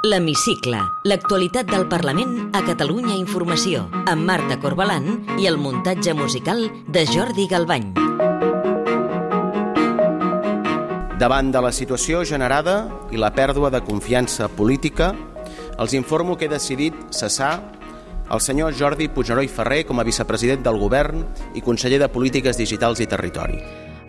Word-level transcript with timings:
L'Hemicicle, 0.00 0.78
l'actualitat 1.04 1.68
del 1.68 1.82
Parlament 1.84 2.54
a 2.56 2.62
Catalunya 2.64 3.18
Informació, 3.20 3.82
amb 4.08 4.24
Marta 4.24 4.56
Corbalan 4.56 5.26
i 5.36 5.44
el 5.44 5.58
muntatge 5.60 6.14
musical 6.16 6.62
de 6.88 7.02
Jordi 7.04 7.44
Galbany. 7.50 7.90
Davant 11.20 11.52
de 11.52 11.60
la 11.60 11.72
situació 11.76 12.24
generada 12.24 12.78
i 13.12 13.20
la 13.20 13.28
pèrdua 13.36 13.68
de 13.68 13.82
confiança 13.84 14.48
política, 14.48 15.12
els 15.76 15.92
informo 15.92 16.38
que 16.40 16.48
he 16.48 16.54
decidit 16.54 16.96
cessar 17.12 17.58
el 18.32 18.40
senyor 18.40 18.72
Jordi 18.72 19.12
Puigneró 19.12 19.44
i 19.44 19.52
Ferrer 19.52 19.84
com 19.84 20.00
a 20.00 20.08
vicepresident 20.08 20.64
del 20.64 20.80
Govern 20.80 21.26
i 21.52 21.60
conseller 21.60 22.00
de 22.00 22.08
Polítiques 22.08 22.56
Digitals 22.56 23.04
i 23.04 23.10
Territori. 23.10 23.60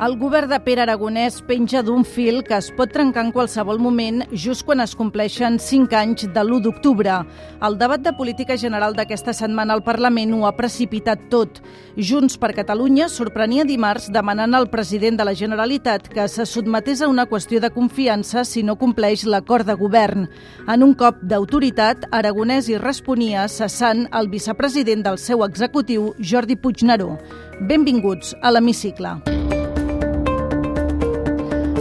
El 0.01 0.15
govern 0.17 0.49
de 0.49 0.57
Pere 0.65 0.81
Aragonès 0.81 1.35
penja 1.45 1.83
d'un 1.85 2.01
fil 2.01 2.39
que 2.41 2.55
es 2.57 2.71
pot 2.73 2.89
trencar 2.89 3.21
en 3.21 3.27
qualsevol 3.35 3.77
moment 3.77 4.23
just 4.33 4.63
quan 4.65 4.79
es 4.81 4.95
compleixen 4.97 5.59
5 5.61 5.93
anys 5.93 6.23
de 6.25 6.41
l'1 6.41 6.63
d'octubre. 6.63 7.19
El 7.61 7.75
debat 7.77 8.01
de 8.01 8.09
política 8.17 8.55
general 8.57 8.95
d'aquesta 8.97 9.29
setmana 9.37 9.75
al 9.77 9.83
Parlament 9.85 10.33
ho 10.33 10.47
ha 10.47 10.55
precipitat 10.57 11.27
tot. 11.29 11.59
Junts 11.93 12.39
per 12.41 12.49
Catalunya 12.57 13.11
sorprenia 13.13 13.61
dimarts 13.61 14.07
demanant 14.09 14.57
al 14.57 14.71
president 14.73 15.19
de 15.19 15.27
la 15.29 15.35
Generalitat 15.37 16.09
que 16.09 16.25
se 16.27 16.47
sotmetés 16.49 17.03
a 17.05 17.09
una 17.11 17.27
qüestió 17.29 17.61
de 17.61 17.69
confiança 17.69 18.41
si 18.41 18.63
no 18.63 18.79
compleix 18.81 19.27
l'acord 19.29 19.69
de 19.69 19.75
govern. 19.77 20.25
En 20.65 20.81
un 20.81 20.95
cop 20.97 21.21
d'autoritat, 21.21 22.07
Aragonès 22.09 22.71
hi 22.71 22.81
responia 22.81 23.45
cessant 23.45 24.07
el 24.09 24.33
vicepresident 24.33 25.05
del 25.05 25.21
seu 25.21 25.45
executiu, 25.45 26.15
Jordi 26.17 26.57
Puigneró. 26.57 27.19
Benvinguts 27.61 28.33
a 28.41 28.49
l'Hemicicle. 28.49 29.40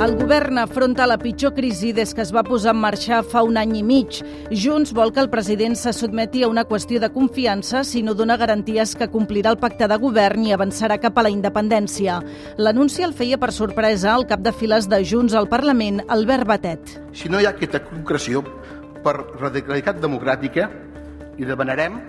El 0.00 0.14
govern 0.16 0.56
afronta 0.56 1.04
la 1.04 1.18
pitjor 1.20 1.50
crisi 1.52 1.90
des 1.92 2.14
que 2.16 2.22
es 2.24 2.30
va 2.32 2.40
posar 2.40 2.72
en 2.72 2.78
marxa 2.80 3.18
fa 3.20 3.42
un 3.44 3.58
any 3.60 3.74
i 3.76 3.82
mig. 3.84 4.22
Junts 4.62 4.94
vol 4.96 5.10
que 5.12 5.20
el 5.20 5.28
president 5.28 5.74
se 5.76 5.92
sotmeti 5.92 6.40
a 6.40 6.48
una 6.48 6.62
qüestió 6.64 7.02
de 7.02 7.10
confiança 7.12 7.82
si 7.84 8.00
no 8.00 8.14
dona 8.16 8.38
garanties 8.40 8.94
que 8.96 9.10
complirà 9.12 9.50
el 9.52 9.58
pacte 9.60 9.84
de 9.92 9.98
govern 10.00 10.46
i 10.48 10.54
avançarà 10.56 10.96
cap 11.02 11.20
a 11.20 11.26
la 11.26 11.32
independència. 11.34 12.16
L'anunci 12.56 13.04
el 13.04 13.12
feia 13.12 13.36
per 13.36 13.52
sorpresa 13.52 14.14
el 14.14 14.24
cap 14.30 14.40
de 14.40 14.54
files 14.56 14.88
de 14.88 15.02
Junts 15.04 15.36
al 15.36 15.50
Parlament, 15.52 16.00
Albert 16.08 16.48
Batet. 16.48 16.94
Si 17.12 17.28
no 17.28 17.36
hi 17.36 17.44
ha 17.44 17.52
aquesta 17.52 17.82
concreció 17.84 18.40
per 19.04 19.18
radicalitat 19.36 20.00
democràtica, 20.00 20.70
li 21.36 21.44
demanarem, 21.44 22.00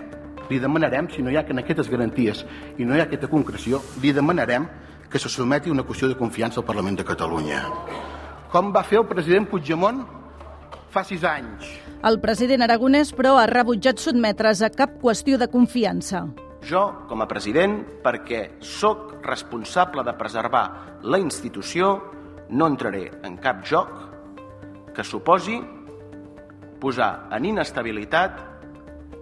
li 0.48 0.62
demanarem, 0.64 1.12
si 1.12 1.20
no 1.20 1.28
hi 1.28 1.36
ha 1.36 1.44
aquestes 1.44 1.92
garanties 1.92 2.40
i 2.78 2.88
no 2.88 2.96
hi 2.96 3.04
ha 3.04 3.10
aquesta 3.10 3.28
concreció, 3.28 3.84
li 4.00 4.16
demanarem 4.16 4.64
que 5.12 5.20
se 5.20 5.28
sotmeti 5.28 5.70
una 5.70 5.84
qüestió 5.84 6.08
de 6.08 6.16
confiança 6.16 6.62
al 6.62 6.66
Parlament 6.66 6.96
de 6.96 7.04
Catalunya. 7.04 7.60
Com 8.52 8.72
va 8.72 8.82
fer 8.82 9.02
el 9.02 9.08
president 9.10 9.44
Puigdemont 9.50 10.00
fa 10.92 11.02
sis 11.04 11.24
anys. 11.28 11.68
El 12.04 12.18
president 12.20 12.64
aragonès, 12.64 13.12
però, 13.16 13.36
ha 13.38 13.44
rebutjat 13.48 14.00
sotmetre's 14.00 14.62
a 14.64 14.70
cap 14.72 14.96
qüestió 15.02 15.36
de 15.38 15.48
confiança. 15.52 16.24
Jo, 16.64 16.82
com 17.10 17.20
a 17.20 17.28
president, 17.28 17.80
perquè 18.04 18.58
sóc 18.64 19.18
responsable 19.26 20.04
de 20.06 20.14
preservar 20.16 20.64
la 21.02 21.20
institució, 21.20 21.94
no 22.48 22.68
entraré 22.70 23.10
en 23.26 23.36
cap 23.42 23.64
joc 23.66 23.90
que 24.94 25.04
suposi 25.04 25.58
posar 26.80 27.28
en 27.32 27.46
inestabilitat 27.52 28.40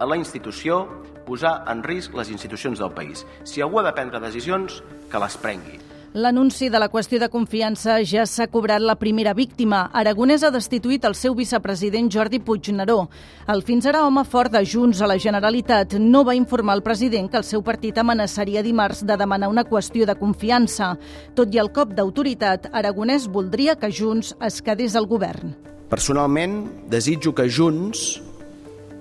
a 0.01 0.07
la 0.09 0.17
institució, 0.17 0.87
posar 1.31 1.61
en 1.70 1.84
risc 1.86 2.19
les 2.19 2.34
institucions 2.34 2.83
del 2.83 2.91
país. 2.97 3.25
Si 3.45 3.62
algú 3.62 3.78
ha 3.78 3.86
de 3.86 3.95
prendre 3.95 4.20
decisions, 4.20 4.83
que 5.11 5.23
les 5.23 5.39
prengui. 5.39 5.78
L'anunci 6.11 6.67
de 6.67 6.78
la 6.83 6.89
qüestió 6.91 7.20
de 7.22 7.28
confiança 7.31 8.00
ja 8.03 8.25
s'ha 8.27 8.48
cobrat 8.50 8.83
la 8.83 8.97
primera 8.98 9.31
víctima. 9.31 9.84
Aragonès 9.95 10.42
ha 10.42 10.50
destituït 10.50 11.05
el 11.06 11.14
seu 11.14 11.37
vicepresident 11.39 12.09
Jordi 12.11 12.41
Puigneró. 12.42 13.05
El 13.47 13.62
fins 13.62 13.87
ara 13.87 14.00
home 14.03 14.25
fort 14.27 14.50
de 14.50 14.64
Junts 14.67 15.03
a 15.03 15.06
la 15.06 15.20
Generalitat 15.22 15.95
no 16.03 16.25
va 16.27 16.34
informar 16.34 16.75
el 16.81 16.83
president 16.83 17.31
que 17.31 17.39
el 17.39 17.47
seu 17.47 17.62
partit 17.62 18.03
amenaçaria 18.03 18.65
dimarts 18.67 19.05
de 19.06 19.17
demanar 19.17 19.53
una 19.55 19.62
qüestió 19.62 20.03
de 20.03 20.19
confiança. 20.19 20.97
Tot 21.38 21.55
i 21.55 21.62
el 21.62 21.71
cop 21.71 21.94
d'autoritat, 21.94 22.72
Aragonès 22.75 23.31
voldria 23.31 23.78
que 23.78 23.94
Junts 23.94 24.34
es 24.43 24.59
quedés 24.66 24.99
al 24.99 25.06
govern. 25.06 25.55
Personalment, 25.94 26.65
desitjo 26.91 27.37
que 27.38 27.47
Junts 27.47 28.19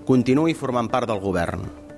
continuï 0.05 0.53
formant 0.53 0.93
part 0.93 1.09
del 1.09 1.25
govern 1.25 1.88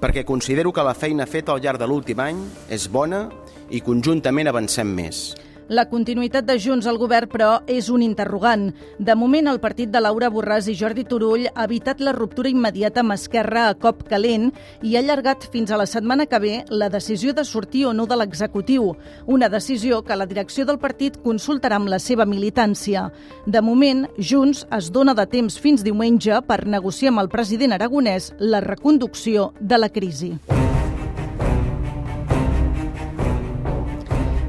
perquè 0.00 0.24
considero 0.28 0.72
que 0.72 0.84
la 0.86 0.94
feina 0.94 1.26
feta 1.26 1.52
al 1.52 1.62
llarg 1.64 1.80
de 1.80 1.88
l'últim 1.90 2.20
any 2.22 2.42
és 2.70 2.86
bona 2.92 3.26
i 3.70 3.82
conjuntament 3.82 4.50
avancem 4.50 4.92
més. 4.94 5.30
La 5.70 5.84
continuïtat 5.86 6.48
de 6.48 6.56
Junts 6.58 6.88
al 6.90 6.96
govern, 6.98 7.28
però, 7.30 7.48
és 7.70 7.86
un 7.94 8.02
interrogant. 8.02 8.64
De 8.98 9.14
moment, 9.14 9.46
el 9.46 9.60
partit 9.62 9.92
de 9.94 10.00
Laura 10.02 10.26
Borràs 10.34 10.66
i 10.66 10.74
Jordi 10.74 11.04
Turull 11.06 11.44
ha 11.46 11.66
evitat 11.68 12.00
la 12.02 12.10
ruptura 12.16 12.50
immediata 12.50 13.04
amb 13.04 13.14
Esquerra 13.14 13.68
a 13.68 13.76
cop 13.78 14.00
calent 14.10 14.48
i 14.82 14.96
ha 14.96 15.02
allargat 15.04 15.46
fins 15.52 15.70
a 15.70 15.78
la 15.78 15.86
setmana 15.86 16.26
que 16.26 16.40
ve 16.42 16.56
la 16.74 16.88
decisió 16.90 17.30
de 17.38 17.44
sortir 17.46 17.84
o 17.86 17.92
no 17.94 18.08
de 18.10 18.18
l'executiu, 18.18 18.96
una 19.30 19.48
decisió 19.48 20.02
que 20.02 20.18
la 20.18 20.26
direcció 20.26 20.66
del 20.66 20.80
partit 20.82 21.20
consultarà 21.22 21.78
amb 21.78 21.92
la 21.94 22.00
seva 22.02 22.26
militància. 22.26 23.06
De 23.46 23.62
moment, 23.62 24.08
Junts 24.18 24.64
es 24.74 24.90
dona 24.90 25.14
de 25.14 25.28
temps 25.30 25.60
fins 25.62 25.86
diumenge 25.86 26.42
per 26.50 26.64
negociar 26.66 27.14
amb 27.14 27.22
el 27.22 27.30
president 27.30 27.78
aragonès 27.78 28.32
la 28.40 28.58
reconducció 28.66 29.52
de 29.60 29.78
la 29.78 29.94
crisi. 29.94 30.34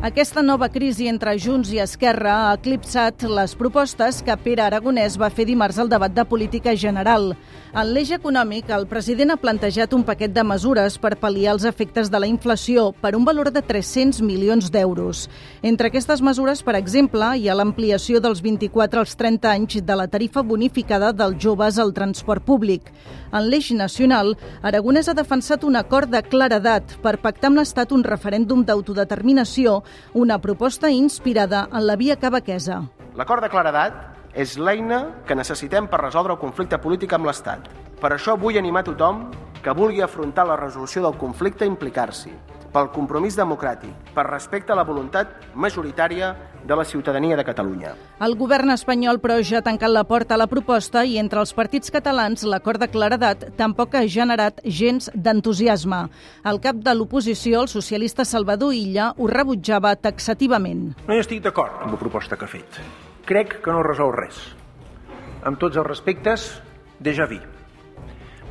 Aquesta 0.01 0.41
nova 0.41 0.65
crisi 0.73 1.05
entre 1.05 1.35
Junts 1.37 1.69
i 1.75 1.77
Esquerra 1.77 2.31
ha 2.47 2.53
eclipsat 2.55 3.21
les 3.29 3.51
propostes 3.53 4.23
que 4.25 4.33
Pere 4.41 4.63
Aragonès 4.65 5.13
va 5.21 5.27
fer 5.29 5.45
dimarts 5.45 5.77
al 5.77 5.91
debat 5.91 6.09
de 6.09 6.23
política 6.25 6.73
general. 6.73 7.35
En 7.71 7.91
l'eix 7.93 8.09
econòmic, 8.15 8.71
el 8.73 8.87
president 8.89 9.35
ha 9.35 9.37
plantejat 9.37 9.93
un 9.93 10.01
paquet 10.03 10.33
de 10.33 10.41
mesures 10.41 10.97
per 10.97 11.13
pal·liar 11.21 11.53
els 11.53 11.67
efectes 11.69 12.09
de 12.09 12.17
la 12.17 12.25
inflació 12.25 12.87
per 12.97 13.13
un 13.15 13.27
valor 13.29 13.51
de 13.53 13.61
300 13.61 14.23
milions 14.25 14.71
d'euros. 14.73 15.27
Entre 15.61 15.93
aquestes 15.93 16.25
mesures, 16.25 16.65
per 16.65 16.75
exemple, 16.79 17.29
hi 17.37 17.45
ha 17.47 17.59
l'ampliació 17.59 18.19
dels 18.25 18.41
24 18.41 19.05
als 19.05 19.13
30 19.21 19.53
anys 19.53 19.85
de 19.85 19.99
la 20.01 20.09
tarifa 20.09 20.41
bonificada 20.41 21.13
dels 21.13 21.37
joves 21.37 21.77
al 21.77 21.93
transport 21.93 22.41
públic. 22.41 22.89
En 23.31 23.45
l'eix 23.47 23.69
nacional, 23.71 24.33
Aragonès 24.65 25.07
ha 25.07 25.15
defensat 25.15 25.63
un 25.63 25.77
acord 25.79 26.09
de 26.11 26.19
claredat 26.25 26.97
per 27.05 27.19
pactar 27.21 27.53
amb 27.53 27.61
l'Estat 27.61 27.93
un 27.95 28.03
referèndum 28.03 28.65
d'autodeterminació 28.65 29.77
una 30.13 30.39
proposta 30.41 30.89
inspirada 30.89 31.67
en 31.71 31.87
la 31.87 31.95
via 31.95 32.17
cabaquesa. 32.19 32.81
L'acord 33.15 33.43
de 33.43 33.49
claredat 33.49 34.11
és 34.33 34.57
l'eina 34.57 35.01
que 35.27 35.35
necessitem 35.35 35.89
per 35.91 36.01
resoldre 36.01 36.33
el 36.33 36.39
conflicte 36.39 36.79
polític 36.79 37.13
amb 37.13 37.27
l'Estat. 37.27 37.67
Per 38.01 38.13
això 38.15 38.37
vull 38.39 38.57
animar 38.57 38.85
tothom 38.87 39.25
que 39.61 39.75
vulgui 39.77 40.01
afrontar 40.01 40.47
la 40.47 40.57
resolució 40.57 41.03
del 41.03 41.19
conflicte 41.19 41.65
a 41.65 41.69
implicar-s'hi, 41.69 42.31
pel 42.71 42.89
compromís 42.95 43.35
democràtic, 43.35 43.91
per 44.15 44.25
respecte 44.27 44.71
a 44.71 44.77
la 44.79 44.85
voluntat 44.87 45.33
majoritària 45.55 46.31
de 46.63 46.75
la 46.77 46.85
ciutadania 46.85 47.35
de 47.35 47.43
Catalunya. 47.43 47.93
El 48.21 48.35
govern 48.39 48.71
espanyol, 48.71 49.19
però, 49.19 49.39
ja 49.43 49.59
ha 49.59 49.65
tancat 49.65 49.91
la 49.91 50.05
porta 50.07 50.35
a 50.35 50.39
la 50.39 50.47
proposta 50.47 51.03
i 51.05 51.17
entre 51.19 51.41
els 51.41 51.53
partits 51.57 51.91
catalans 51.91 52.45
l'acord 52.47 52.79
de 52.81 52.89
claredat 52.91 53.47
tampoc 53.57 53.95
ha 53.95 54.05
generat 54.07 54.61
gens 54.65 55.11
d'entusiasme. 55.13 56.05
El 56.45 56.61
cap 56.63 56.79
de 56.85 56.95
l'oposició, 56.95 57.65
el 57.65 57.71
socialista 57.71 58.25
Salvador 58.25 58.73
Illa, 58.77 59.11
ho 59.17 59.27
rebutjava 59.27 59.95
taxativament. 59.95 60.91
No 61.07 61.15
hi 61.15 61.23
estic 61.23 61.43
d'acord 61.43 61.83
amb 61.83 61.97
la 61.97 62.01
proposta 62.01 62.37
que 62.37 62.45
ha 62.45 62.55
fet. 62.55 62.81
Crec 63.25 63.59
que 63.63 63.73
no 63.73 63.83
resol 63.83 64.13
res. 64.15 64.39
Amb 65.43 65.59
tots 65.59 65.77
els 65.77 65.87
respectes, 65.87 66.51
déjà 67.01 67.27
vu. 67.29 67.41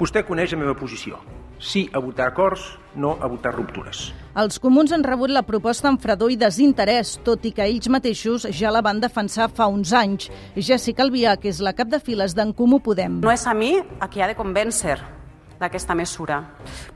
Vostè 0.01 0.25
coneix 0.27 0.53
la 0.53 0.65
meva 0.65 0.75
posició 0.75 1.21
sí 1.60 1.88
a 1.93 2.00
votar 2.00 2.32
acords, 2.32 2.65
no 2.97 3.19
a 3.21 3.28
votar 3.28 3.54
ruptures. 3.54 4.10
Els 4.41 4.59
comuns 4.62 4.93
han 4.94 5.04
rebut 5.04 5.31
la 5.31 5.44
proposta 5.47 5.91
amb 5.91 6.00
fredor 6.03 6.32
i 6.32 6.38
desinterès, 6.41 7.19
tot 7.26 7.44
i 7.44 7.53
que 7.54 7.66
ells 7.66 7.91
mateixos 7.93 8.48
ja 8.56 8.72
la 8.75 8.82
van 8.82 9.03
defensar 9.03 9.50
fa 9.53 9.69
uns 9.71 9.93
anys. 9.93 10.31
Jessica 10.56 11.04
Albià, 11.04 11.37
que 11.37 11.50
és 11.53 11.60
la 11.60 11.75
cap 11.76 11.93
de 11.93 12.00
files 12.03 12.34
d'en 12.34 12.54
Comú 12.56 12.81
Podem. 12.81 13.21
No 13.21 13.31
és 13.31 13.47
a 13.47 13.54
mi 13.54 13.76
a 13.78 14.09
qui 14.10 14.22
ha 14.22 14.30
de 14.30 14.39
convèncer 14.39 14.98
d'aquesta 15.60 15.95
mesura. 15.95 16.41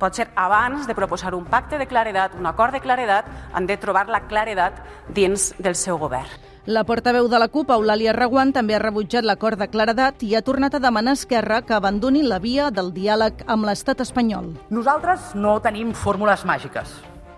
Pot 0.01 0.17
ser 0.17 0.31
abans 0.35 0.89
de 0.89 0.97
proposar 0.97 1.35
un 1.37 1.45
pacte 1.45 1.79
de 1.79 1.87
claredat, 1.87 2.35
un 2.39 2.47
acord 2.47 2.73
de 2.73 2.81
claredat, 2.81 3.29
han 3.53 3.69
de 3.69 3.77
trobar 3.77 4.09
la 4.09 4.25
claredat 4.27 4.81
dins 5.09 5.53
del 5.59 5.77
seu 5.77 5.99
govern. 6.01 6.33
La 6.65 6.81
portaveu 6.89 7.27
de 7.29 7.37
la 7.37 7.51
CUP, 7.53 7.69
Eulàlia 7.75 8.15
Reguant, 8.17 8.55
també 8.57 8.73
ha 8.73 8.81
rebutjat 8.81 9.27
l'acord 9.29 9.61
de 9.61 9.67
claredat 9.69 10.23
i 10.25 10.31
ha 10.33 10.41
tornat 10.41 10.73
a 10.73 10.81
demanar 10.81 11.13
a 11.13 11.19
Esquerra 11.19 11.61
que 11.61 11.75
abandoni 11.77 12.23
la 12.25 12.39
via 12.41 12.71
del 12.73 12.89
diàleg 12.97 13.43
amb 13.53 13.69
l'estat 13.69 14.01
espanyol. 14.01 14.55
Nosaltres 14.73 15.35
no 15.37 15.59
tenim 15.61 15.93
fórmules 15.93 16.47
màgiques. 16.49 16.95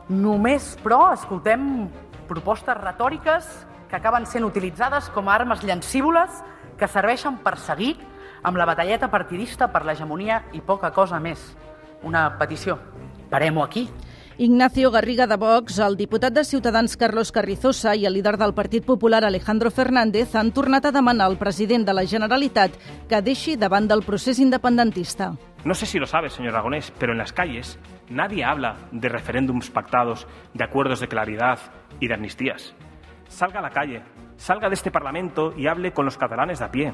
Només, 0.07 0.77
però, 0.85 1.09
escoltem 1.17 1.89
propostes 2.29 2.79
retòriques 2.79 3.49
que 3.91 3.99
acaben 3.99 4.27
sent 4.31 4.47
utilitzades 4.47 5.11
com 5.11 5.27
a 5.27 5.35
armes 5.35 5.67
llancívoles 5.67 6.31
que 6.79 6.87
serveixen 6.87 7.41
per 7.43 7.57
seguir 7.59 7.97
amb 8.47 8.57
la 8.57 8.65
batalleta 8.65 9.11
partidista 9.11 9.67
per 9.75 9.83
l'hegemonia 9.85 10.45
i 10.55 10.61
poca 10.63 10.93
cosa 10.95 11.19
més. 11.19 11.41
Una 12.07 12.29
petició. 12.39 12.79
Parem-ho 13.31 13.65
aquí. 13.65 13.89
Ignacio 14.39 14.91
Garriga 14.93 15.27
de 15.27 15.39
Vox, 15.41 15.79
el 15.81 15.97
diputat 15.97 16.35
de 16.37 16.45
Ciutadans 16.45 16.95
Carlos 17.01 17.33
Carrizosa 17.33 17.95
i 17.97 18.05
el 18.07 18.13
líder 18.15 18.37
del 18.39 18.53
Partit 18.55 18.85
Popular 18.85 19.25
Alejandro 19.25 19.71
Fernández 19.73 20.37
han 20.37 20.53
tornat 20.53 20.85
a 20.85 20.93
demanar 20.93 21.27
al 21.27 21.39
president 21.41 21.89
de 21.89 21.95
la 21.97 22.05
Generalitat 22.07 22.77
que 23.09 23.23
deixi 23.25 23.57
davant 23.57 23.89
del 23.89 24.05
procés 24.05 24.39
independentista. 24.39 25.33
No 25.65 25.75
sé 25.75 25.87
si 25.87 25.99
lo 25.99 26.07
sabe, 26.07 26.31
señor 26.31 26.53
Aragonés, 26.53 26.93
pero 27.01 27.13
en 27.13 27.19
las 27.19 27.33
calles 27.33 27.81
nadie 28.11 28.45
habla 28.45 28.77
de 28.93 29.09
referéndums 29.09 29.71
pactados, 29.71 30.29
de 30.55 30.63
acuerdos 30.63 31.01
de 31.01 31.09
claridad 31.09 31.59
y 31.99 32.07
de 32.07 32.15
amnistías. 32.15 32.75
Salga 33.27 33.59
a 33.59 33.63
la 33.63 33.71
calle, 33.71 34.03
salga 34.37 34.69
de 34.69 34.75
este 34.75 34.93
Parlamento 34.93 35.53
y 35.57 35.67
hable 35.67 35.93
con 35.93 36.05
los 36.05 36.19
catalanes 36.19 36.61
de 36.61 36.65
a 36.67 36.71
pie, 36.71 36.93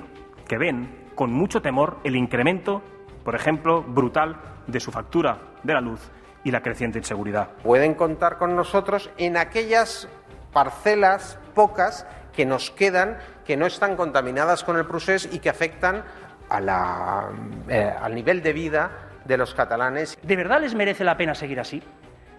que 0.53 0.59
ven 0.59 1.09
con 1.15 1.33
mucho 1.33 1.63
temor 1.63 1.97
el 2.05 2.15
incremento, 2.15 2.83
por 3.25 3.35
ejemplo, 3.35 3.83
brutal 3.83 4.37
de 4.67 4.81
su 4.81 4.93
factura 4.93 5.39
de 5.63 5.73
la 5.73 5.81
luz 5.81 6.11
y 6.45 6.51
la 6.51 6.61
creciente 6.61 6.99
inseguridad. 6.99 7.53
Pueden 7.63 7.95
contar 7.95 8.37
con 8.37 8.55
nosotros 8.55 9.09
en 9.17 9.39
aquellas 9.39 10.09
parcelas 10.53 11.39
pocas 11.55 12.07
que 12.35 12.45
nos 12.45 12.71
quedan, 12.71 13.17
que 13.47 13.57
no 13.57 13.65
están 13.65 13.97
contaminadas 13.97 14.63
con 14.63 14.77
el 14.77 14.85
procés 14.85 15.27
y 15.33 15.39
que 15.39 15.49
afectan 15.49 16.05
a 16.51 16.61
la, 16.61 17.31
eh, 17.71 17.91
al 17.99 18.15
nivel 18.15 18.43
de 18.43 18.53
vida 18.53 18.91
de 19.25 19.39
los 19.39 19.55
catalanes. 19.55 20.19
¿De 20.23 20.37
verdad 20.37 20.61
les 20.61 20.75
merece 20.75 21.03
la 21.03 21.17
pena 21.17 21.35
seguir 21.35 21.61
así? 21.61 21.83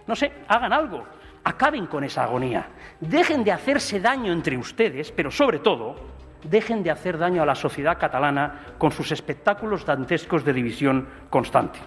No 0.06 0.14
sé, 0.14 0.30
hagan 0.46 0.72
algo. 0.72 1.04
Acaben 1.42 1.88
con 1.88 2.04
esa 2.04 2.22
agonía. 2.22 2.68
Dejen 3.00 3.42
de 3.42 3.50
hacerse 3.50 3.98
daño 3.98 4.32
entre 4.32 4.56
ustedes, 4.56 5.10
pero 5.10 5.32
sobre 5.32 5.58
todo, 5.58 6.13
dejen 6.44 6.82
de 6.82 6.90
hacer 6.90 7.18
daño 7.18 7.42
a 7.42 7.46
la 7.46 7.54
sociedad 7.54 7.98
catalana 7.98 8.74
con 8.78 8.92
sus 8.92 9.12
espectáculos 9.12 9.84
dantescos 9.84 10.44
de 10.44 10.52
división 10.52 11.08
constante. 11.30 11.80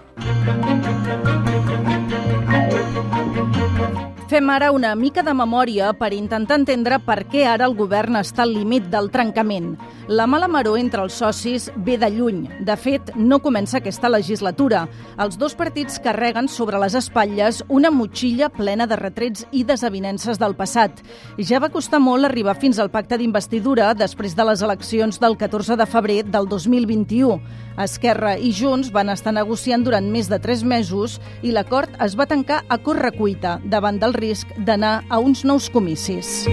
Fem 4.38 4.52
ara 4.54 4.68
una 4.70 4.92
mica 4.94 5.24
de 5.26 5.34
memòria 5.34 5.88
per 5.98 6.12
intentar 6.14 6.60
entendre 6.60 7.00
per 7.02 7.24
què 7.26 7.48
ara 7.50 7.66
el 7.66 7.74
govern 7.74 8.20
està 8.20 8.44
al 8.44 8.52
límit 8.54 8.86
del 8.94 9.08
trencament. 9.10 9.72
La 10.14 10.28
mala 10.30 10.46
maró 10.48 10.76
entre 10.78 11.02
els 11.02 11.16
socis 11.18 11.66
ve 11.88 11.96
de 11.98 12.12
lluny. 12.14 12.44
De 12.62 12.76
fet, 12.78 13.10
no 13.18 13.40
comença 13.42 13.80
aquesta 13.80 14.12
legislatura. 14.14 14.84
Els 15.18 15.40
dos 15.42 15.58
partits 15.58 15.98
carreguen 16.06 16.46
sobre 16.54 16.78
les 16.78 16.94
espatlles 16.94 17.64
una 17.68 17.90
motxilla 17.90 18.52
plena 18.54 18.86
de 18.86 19.00
retrets 19.02 19.48
i 19.52 19.64
desavinences 19.66 20.38
del 20.38 20.54
passat. 20.54 21.02
Ja 21.40 21.58
va 21.58 21.74
costar 21.74 21.98
molt 21.98 22.30
arribar 22.30 22.60
fins 22.62 22.78
al 22.78 22.94
pacte 22.94 23.18
d'investidura 23.18 23.96
després 23.98 24.38
de 24.38 24.46
les 24.52 24.62
eleccions 24.62 25.18
del 25.18 25.34
14 25.42 25.80
de 25.82 25.90
febrer 25.90 26.20
del 26.30 26.46
2021. 26.46 27.42
Esquerra 27.78 28.38
i 28.38 28.54
Junts 28.54 28.94
van 28.94 29.10
estar 29.10 29.34
negociant 29.34 29.84
durant 29.86 30.06
més 30.14 30.30
de 30.30 30.40
tres 30.42 30.64
mesos 30.64 31.18
i 31.42 31.52
l'acord 31.54 31.90
es 32.06 32.16
va 32.18 32.30
tancar 32.30 32.64
a 32.70 32.78
correcuita 32.82 33.58
davant 33.66 34.00
del 34.02 34.14
risc 34.28 34.52
d'anar 34.60 35.00
a 35.10 35.24
uns 35.24 35.48
nous 35.48 35.72
comicis. 35.72 36.46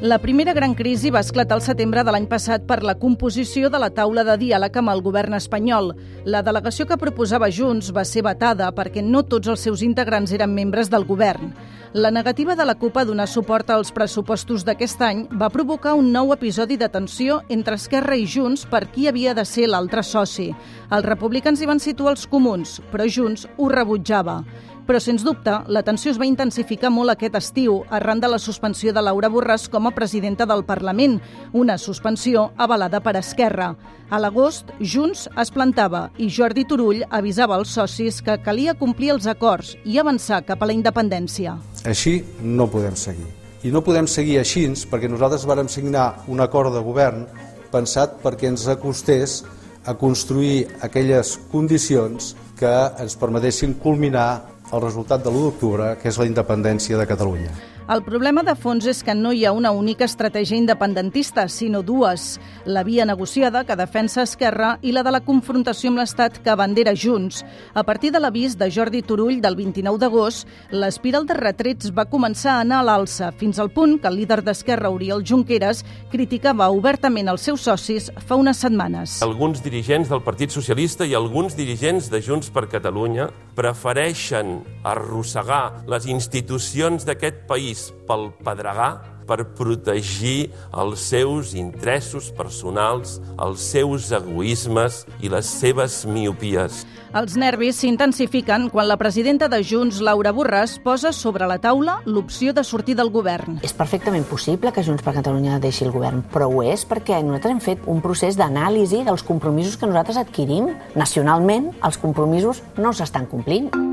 La 0.00 0.16
primera 0.18 0.54
gran 0.54 0.72
crisi 0.72 1.10
va 1.12 1.20
esclatar 1.20 1.58
al 1.58 1.60
setembre 1.60 2.00
de 2.00 2.12
l'any 2.14 2.24
passat 2.24 2.62
per 2.64 2.78
la 2.80 2.94
composició 2.96 3.68
de 3.68 3.76
la 3.82 3.90
taula 3.92 4.22
de 4.24 4.38
diàleg 4.40 4.78
amb 4.80 4.88
el 4.94 5.02
govern 5.04 5.36
espanyol. 5.36 5.90
La 6.24 6.40
delegació 6.40 6.86
que 6.88 6.96
proposava 6.96 7.50
Junts 7.52 7.90
va 7.92 8.06
ser 8.08 8.22
vetada 8.24 8.70
perquè 8.72 9.04
no 9.04 9.20
tots 9.28 9.52
els 9.52 9.60
seus 9.60 9.84
integrants 9.84 10.32
eren 10.32 10.54
membres 10.56 10.88
del 10.88 11.04
govern. 11.04 11.52
La 11.92 12.10
negativa 12.10 12.56
de 12.56 12.64
la 12.64 12.78
CUP 12.80 12.96
a 12.96 13.04
donar 13.04 13.26
suport 13.28 13.68
als 13.74 13.92
pressupostos 13.92 14.64
d'aquest 14.64 15.00
any 15.04 15.24
va 15.36 15.50
provocar 15.52 15.92
un 15.98 16.08
nou 16.14 16.32
episodi 16.32 16.78
de 16.80 16.88
tensió 16.88 17.42
entre 17.50 17.76
Esquerra 17.76 18.16
i 18.16 18.24
Junts 18.24 18.64
per 18.70 18.86
qui 18.94 19.08
havia 19.10 19.34
de 19.34 19.44
ser 19.44 19.68
l'altre 19.68 20.00
soci. 20.06 20.48
Els 20.88 21.04
republicans 21.04 21.60
hi 21.60 21.68
van 21.68 21.82
situar 21.82 22.16
els 22.16 22.24
comuns, 22.30 22.78
però 22.88 23.04
Junts 23.04 23.48
ho 23.58 23.68
rebutjava. 23.68 24.40
Però, 24.86 24.98
sens 24.98 25.22
dubte, 25.22 25.52
la 25.70 25.82
tensió 25.86 26.10
es 26.10 26.18
va 26.18 26.26
intensificar 26.26 26.90
molt 26.90 27.12
aquest 27.12 27.36
estiu 27.38 27.80
arran 27.90 28.20
de 28.20 28.28
la 28.30 28.38
suspensió 28.42 28.92
de 28.92 29.02
Laura 29.02 29.30
Borràs 29.30 29.68
com 29.70 29.86
a 29.86 29.94
presidenta 29.94 30.46
del 30.46 30.64
Parlament, 30.64 31.18
una 31.52 31.76
suspensió 31.78 32.50
avalada 32.56 33.00
per 33.04 33.16
Esquerra. 33.20 33.74
A 34.10 34.18
l'agost, 34.18 34.72
Junts 34.80 35.28
es 35.38 35.52
plantava 35.54 36.08
i 36.18 36.26
Jordi 36.28 36.64
Turull 36.66 37.04
avisava 37.10 37.54
als 37.54 37.76
socis 37.76 38.18
que 38.24 38.40
calia 38.42 38.74
complir 38.74 39.12
els 39.14 39.28
acords 39.30 39.76
i 39.84 40.00
avançar 40.02 40.42
cap 40.48 40.62
a 40.62 40.70
la 40.70 40.74
independència. 40.74 41.54
Així 41.86 42.20
no 42.42 42.66
podem 42.72 42.96
seguir. 42.98 43.28
I 43.62 43.70
no 43.70 43.84
podem 43.84 44.08
seguir 44.08 44.40
així 44.40 44.64
perquè 44.90 45.08
nosaltres 45.08 45.46
vàrem 45.46 45.68
signar 45.68 46.24
un 46.28 46.40
acord 46.40 46.72
de 46.74 46.80
govern 46.82 47.26
pensat 47.70 48.18
perquè 48.24 48.48
ens 48.50 48.66
acostés 48.68 49.42
a 49.84 49.94
construir 49.94 50.66
aquelles 50.82 51.38
condicions 51.52 52.34
que 52.58 52.70
ens 53.00 53.16
permetessin 53.16 53.74
culminar 53.80 54.59
el 54.72 54.82
resultat 54.82 55.24
de 55.24 55.30
l'1 55.30 55.48
d'octubre, 55.48 55.92
que 56.00 56.08
és 56.08 56.18
la 56.18 56.26
independència 56.28 56.98
de 56.98 57.06
Catalunya. 57.06 57.52
El 57.90 58.04
problema 58.06 58.44
de 58.46 58.52
fons 58.54 58.84
és 58.86 59.00
que 59.02 59.16
no 59.18 59.32
hi 59.34 59.40
ha 59.42 59.50
una 59.50 59.72
única 59.74 60.06
estratègia 60.06 60.54
independentista, 60.54 61.48
sinó 61.50 61.80
dues. 61.82 62.38
La 62.64 62.84
via 62.86 63.02
negociada, 63.04 63.64
que 63.66 63.74
defensa 63.74 64.22
Esquerra, 64.22 64.76
i 64.80 64.92
la 64.94 65.02
de 65.02 65.10
la 65.10 65.22
confrontació 65.26 65.90
amb 65.90 65.98
l'Estat, 65.98 66.38
que 66.44 66.54
bandera 66.54 66.94
Junts. 66.94 67.40
A 67.74 67.82
partir 67.82 68.12
de 68.14 68.20
l'avís 68.22 68.54
de 68.60 68.68
Jordi 68.70 69.02
Turull 69.02 69.40
del 69.42 69.56
29 69.58 69.98
d'agost, 69.98 70.46
l'espiral 70.70 71.26
de 71.26 71.34
retrets 71.34 71.90
va 71.90 72.06
començar 72.06 72.60
a 72.60 72.60
anar 72.62 72.84
a 72.84 72.86
l'alça, 72.86 73.32
fins 73.34 73.58
al 73.58 73.72
punt 73.74 73.98
que 73.98 74.06
el 74.06 74.20
líder 74.22 74.38
d'Esquerra, 74.46 74.94
Oriol 74.94 75.26
Junqueras, 75.26 75.82
criticava 76.12 76.70
obertament 76.70 77.26
els 77.26 77.42
seus 77.42 77.66
socis 77.66 78.06
fa 78.22 78.38
unes 78.38 78.62
setmanes. 78.62 79.18
Alguns 79.26 79.64
dirigents 79.66 80.14
del 80.14 80.22
Partit 80.22 80.54
Socialista 80.54 81.02
i 81.02 81.18
alguns 81.18 81.58
dirigents 81.58 82.06
de 82.06 82.22
Junts 82.22 82.54
per 82.54 82.68
Catalunya 82.70 83.32
prefereixen 83.56 84.60
arrossegar 84.86 85.84
les 85.90 86.06
institucions 86.10 87.06
d'aquest 87.08 87.46
país 87.50 87.88
pel 88.08 88.30
pedregar 88.44 88.92
per 89.30 89.44
protegir 89.54 90.50
els 90.74 91.06
seus 91.12 91.54
interessos 91.54 92.32
personals, 92.34 93.20
els 93.38 93.62
seus 93.62 94.10
egoismes 94.16 95.04
i 95.22 95.30
les 95.30 95.46
seves 95.46 96.02
miopies. 96.10 96.82
Els 97.14 97.34
nervis 97.38 97.80
s'intensifiquen 97.82 98.68
quan 98.70 98.86
la 98.86 98.98
presidenta 98.98 99.48
de 99.50 99.62
Junts, 99.66 99.98
Laura 100.02 100.30
Borràs, 100.34 100.76
posa 100.82 101.10
sobre 101.14 101.48
la 101.50 101.58
taula 101.58 101.98
l'opció 102.06 102.54
de 102.54 102.62
sortir 102.62 102.94
del 102.98 103.10
govern. 103.10 103.58
És 103.66 103.74
perfectament 103.74 104.26
possible 104.30 104.70
que 104.70 104.84
Junts 104.86 105.02
per 105.02 105.16
Catalunya 105.18 105.58
deixi 105.62 105.86
el 105.86 105.94
govern, 105.94 106.22
però 106.30 106.50
ho 106.50 106.62
és 106.62 106.86
perquè 106.86 107.18
nosaltres 107.22 107.56
hem 107.56 107.62
fet 107.66 107.86
un 107.90 108.02
procés 108.04 108.38
d'anàlisi 108.38 109.04
dels 109.06 109.26
compromisos 109.26 109.76
que 109.76 109.90
nosaltres 109.90 110.22
adquirim. 110.22 110.70
Nacionalment, 110.94 111.72
els 111.82 111.98
compromisos 111.98 112.62
no 112.78 112.94
s'estan 112.94 113.26
complint. 113.30 113.89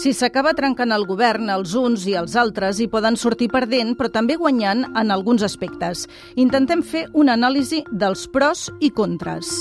Si 0.00 0.14
s'acaba 0.16 0.54
trencant 0.56 0.94
el 0.96 1.02
govern, 1.04 1.50
els 1.52 1.74
uns 1.76 2.06
i 2.08 2.14
els 2.16 2.32
altres 2.40 2.78
hi 2.80 2.86
poden 2.88 3.18
sortir 3.20 3.50
perdent, 3.52 3.92
però 3.98 4.08
també 4.14 4.38
guanyant 4.40 4.86
en 4.96 5.12
alguns 5.12 5.44
aspectes. 5.44 6.06
Intentem 6.40 6.80
fer 6.80 7.04
una 7.12 7.36
anàlisi 7.36 7.82
dels 7.92 8.24
pros 8.32 8.70
i 8.80 8.94
contres. 8.96 9.52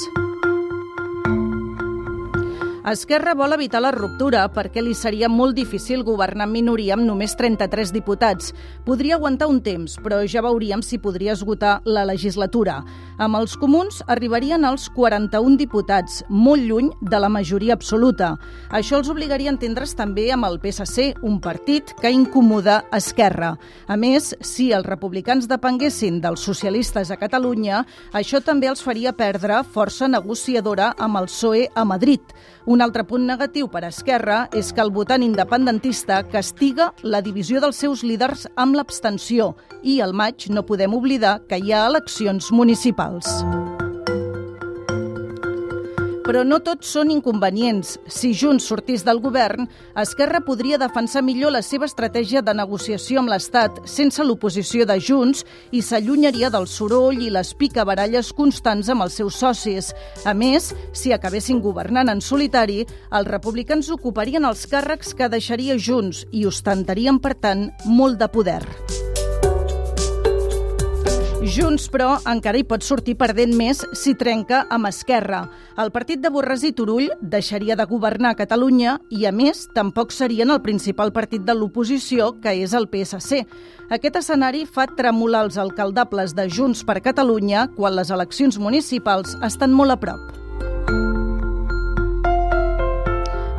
Esquerra 2.89 3.35
vol 3.37 3.53
evitar 3.53 3.83
la 3.83 3.91
ruptura 3.93 4.47
perquè 4.49 4.81
li 4.81 4.95
seria 4.97 5.27
molt 5.29 5.53
difícil 5.53 6.01
governar 6.01 6.47
en 6.47 6.53
minoria 6.55 6.95
amb 6.95 7.05
només 7.05 7.35
33 7.37 7.91
diputats. 7.93 8.47
Podria 8.85 9.19
aguantar 9.19 9.45
un 9.51 9.59
temps, 9.61 9.99
però 10.01 10.23
ja 10.25 10.41
veuríem 10.41 10.81
si 10.81 10.97
podria 10.97 11.35
esgotar 11.35 11.83
la 11.85 12.01
legislatura. 12.09 12.79
Amb 13.21 13.37
els 13.37 13.53
comuns 13.61 13.99
arribarien 14.09 14.65
als 14.65 14.87
41 14.95 15.59
diputats, 15.59 16.23
molt 16.29 16.65
lluny 16.65 16.89
de 17.11 17.19
la 17.21 17.29
majoria 17.29 17.75
absoluta. 17.77 18.31
Això 18.73 18.97
els 18.97 19.11
obligaria 19.13 19.51
a 19.51 19.53
entendre's 19.53 19.93
també 19.93 20.31
amb 20.33 20.49
el 20.49 20.57
PSC, 20.57 21.11
un 21.21 21.37
partit 21.43 21.93
que 22.01 22.09
incomoda 22.09 22.79
Esquerra. 22.95 23.51
A 23.85 23.99
més, 24.01 24.31
si 24.41 24.71
els 24.73 24.87
republicans 24.89 25.45
depenguessin 25.51 26.23
dels 26.23 26.41
socialistes 26.41 27.13
a 27.13 27.19
Catalunya, 27.21 27.83
això 28.17 28.41
també 28.41 28.71
els 28.71 28.81
faria 28.81 29.13
perdre 29.13 29.61
força 29.75 30.09
negociadora 30.09 30.95
amb 30.97 31.21
el 31.21 31.29
PSOE 31.29 31.67
a 31.75 31.85
Madrid. 31.85 32.33
Un 32.69 32.83
altre 32.85 33.01
punt 33.01 33.23
negatiu 33.25 33.65
per 33.73 33.81
a 33.81 33.89
Esquerra 33.89 34.43
és 34.53 34.67
que 34.77 34.83
el 34.83 34.91
votant 34.93 35.25
independentista 35.25 36.19
castiga 36.29 36.91
la 37.01 37.23
divisió 37.25 37.63
dels 37.63 37.81
seus 37.81 38.05
líders 38.05 38.45
amb 38.61 38.77
l'abstenció 38.77 39.55
i 39.81 39.97
al 40.05 40.13
maig 40.13 40.51
no 40.53 40.67
podem 40.69 40.93
oblidar 40.93 41.39
que 41.49 41.57
hi 41.57 41.73
ha 41.73 41.87
eleccions 41.89 42.53
municipals. 42.53 43.39
Però 46.29 46.43
no 46.45 46.59
tots 46.61 46.91
són 46.93 47.09
inconvenients. 47.09 47.95
Si 48.05 48.35
Junts 48.37 48.67
sortís 48.69 49.01
del 49.01 49.17
govern, 49.23 49.65
Esquerra 49.97 50.43
podria 50.45 50.77
defensar 50.77 51.23
millor 51.25 51.55
la 51.55 51.63
seva 51.65 51.87
estratègia 51.89 52.43
de 52.45 52.53
negociació 52.53 53.23
amb 53.23 53.33
l'Estat 53.33 53.81
sense 53.89 54.21
l'oposició 54.21 54.85
de 54.85 54.99
Junts 55.01 55.41
i 55.73 55.81
s'allunyaria 55.81 56.53
del 56.53 56.69
soroll 56.69 57.25
i 57.25 57.33
les 57.33 57.55
picabaralles 57.57 58.29
constants 58.37 58.93
amb 58.93 59.07
els 59.07 59.17
seus 59.17 59.41
socis. 59.41 59.89
A 60.21 60.37
més, 60.37 60.69
si 60.93 61.17
acabessin 61.17 61.65
governant 61.65 62.13
en 62.13 62.21
solitari, 62.21 62.83
els 63.09 63.33
republicans 63.33 63.89
ocuparien 63.89 64.45
els 64.45 64.67
càrrecs 64.69 65.17
que 65.17 65.33
deixaria 65.33 65.81
Junts 65.81 66.27
i 66.29 66.45
ostentarien, 66.45 67.17
per 67.17 67.39
tant, 67.41 67.71
molt 67.89 68.21
de 68.21 68.29
poder. 68.29 68.61
Junts, 71.39 71.85
però, 71.87 72.17
encara 72.27 72.59
hi 72.59 72.65
pot 72.67 72.83
sortir 72.83 73.13
perdent 73.15 73.53
més 73.55 73.79
si 73.95 74.11
trenca 74.19 74.65
amb 74.75 74.89
Esquerra. 74.89 75.45
El 75.79 75.87
partit 75.95 76.19
de 76.19 76.27
Borràs 76.33 76.65
i 76.67 76.73
Turull 76.75 77.07
deixaria 77.21 77.77
de 77.79 77.85
governar 77.87 78.33
Catalunya 78.35 78.97
i, 79.07 79.23
a 79.23 79.31
més, 79.31 79.63
tampoc 79.71 80.11
serien 80.11 80.51
el 80.51 80.59
principal 80.59 81.13
partit 81.15 81.47
de 81.47 81.55
l'oposició, 81.55 82.33
que 82.43 82.57
és 82.59 82.75
el 82.75 82.89
PSC. 82.91 83.45
Aquest 83.87 84.19
escenari 84.19 84.65
fa 84.67 84.89
tremolar 84.99 85.45
els 85.47 85.55
alcaldables 85.55 86.35
de 86.35 86.49
Junts 86.51 86.83
per 86.83 86.99
Catalunya 87.07 87.69
quan 87.79 87.95
les 87.95 88.11
eleccions 88.11 88.59
municipals 88.59 89.39
estan 89.39 89.71
molt 89.71 89.95
a 89.95 89.99
prop. 90.03 90.48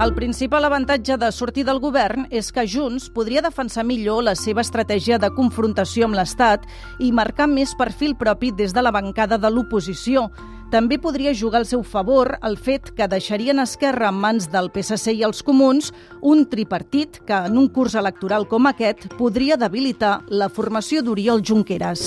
El 0.00 0.14
principal 0.14 0.64
avantatge 0.64 1.18
de 1.20 1.28
sortir 1.28 1.66
del 1.68 1.78
govern 1.78 2.22
és 2.32 2.46
que 2.56 2.62
Junts 2.64 3.10
podria 3.12 3.42
defensar 3.44 3.82
millor 3.84 4.22
la 4.24 4.32
seva 4.32 4.62
estratègia 4.64 5.18
de 5.20 5.28
confrontació 5.36 6.06
amb 6.08 6.16
l'Estat 6.16 6.64
i 7.04 7.10
marcar 7.12 7.44
més 7.50 7.74
perfil 7.76 8.14
propi 8.16 8.48
des 8.56 8.72
de 8.72 8.80
la 8.80 8.94
bancada 8.96 9.36
de 9.36 9.50
l'oposició. 9.52 10.30
També 10.72 10.96
podria 10.96 11.34
jugar 11.36 11.60
al 11.60 11.68
seu 11.68 11.82
favor 11.84 12.32
el 12.40 12.56
fet 12.56 12.94
que 12.96 13.10
deixarien 13.12 13.60
Esquerra 13.60 14.08
en 14.08 14.22
mans 14.22 14.48
del 14.48 14.72
PSC 14.72 15.18
i 15.18 15.26
els 15.28 15.44
comuns 15.44 15.92
un 16.22 16.46
tripartit 16.48 17.20
que 17.28 17.44
en 17.50 17.60
un 17.60 17.68
curs 17.68 17.98
electoral 18.00 18.48
com 18.48 18.72
aquest 18.72 19.04
podria 19.18 19.60
debilitar 19.60 20.22
la 20.30 20.48
formació 20.48 21.04
d'Oriol 21.04 21.44
Junqueras. 21.44 22.06